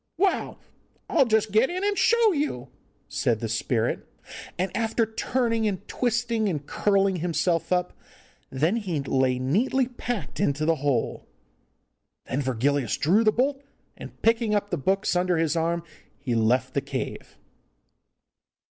'Well, 0.17 0.57
I'll 1.07 1.27
just 1.27 1.51
get 1.51 1.69
in 1.69 1.83
and 1.83 1.95
show 1.95 2.31
you,' 2.33 2.69
said 3.07 3.39
the 3.39 3.47
spirit, 3.47 4.07
and 4.57 4.75
after 4.75 5.05
turning 5.05 5.67
and 5.67 5.87
twisting, 5.87 6.49
and 6.49 6.65
curling 6.65 7.17
himself 7.17 7.71
up, 7.71 7.93
then 8.49 8.77
he 8.77 8.99
lay 9.01 9.37
neatly 9.37 9.87
packed 9.87 10.39
into 10.39 10.65
the 10.65 10.77
hole. 10.81 11.27
Then 12.25 12.41
Virgilius 12.41 12.97
drew 12.97 13.23
the 13.23 13.31
bolt, 13.31 13.61
and, 13.95 14.19
picking 14.23 14.57
the 14.71 14.75
books 14.77 15.15
up 15.15 15.19
under 15.19 15.37
his 15.37 15.55
arm, 15.55 15.83
he 16.17 16.33
left 16.33 16.73
the 16.73 16.81
cave. 16.81 17.37